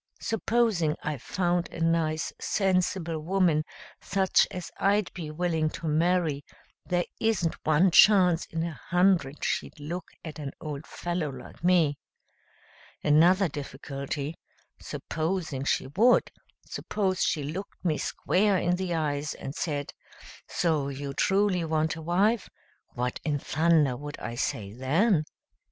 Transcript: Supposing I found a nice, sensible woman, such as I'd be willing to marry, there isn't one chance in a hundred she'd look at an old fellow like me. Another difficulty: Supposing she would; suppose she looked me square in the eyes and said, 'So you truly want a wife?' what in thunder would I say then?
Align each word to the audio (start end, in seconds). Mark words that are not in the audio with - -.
Supposing 0.19 0.95
I 1.03 1.19
found 1.19 1.69
a 1.69 1.79
nice, 1.79 2.33
sensible 2.39 3.19
woman, 3.19 3.63
such 4.01 4.47
as 4.49 4.71
I'd 4.79 5.13
be 5.13 5.29
willing 5.29 5.69
to 5.77 5.85
marry, 5.85 6.43
there 6.83 7.05
isn't 7.19 7.55
one 7.63 7.91
chance 7.91 8.45
in 8.45 8.63
a 8.63 8.73
hundred 8.73 9.43
she'd 9.45 9.79
look 9.79 10.09
at 10.25 10.39
an 10.39 10.53
old 10.59 10.87
fellow 10.87 11.29
like 11.29 11.63
me. 11.63 11.99
Another 13.03 13.47
difficulty: 13.47 14.33
Supposing 14.79 15.65
she 15.65 15.85
would; 15.85 16.31
suppose 16.65 17.21
she 17.23 17.43
looked 17.43 17.85
me 17.85 17.99
square 17.99 18.57
in 18.57 18.77
the 18.77 18.95
eyes 18.95 19.35
and 19.35 19.53
said, 19.53 19.93
'So 20.47 20.89
you 20.89 21.13
truly 21.13 21.63
want 21.63 21.95
a 21.95 22.01
wife?' 22.01 22.49
what 22.95 23.19
in 23.23 23.37
thunder 23.37 23.95
would 23.95 24.17
I 24.19 24.33
say 24.33 24.73
then? 24.73 25.25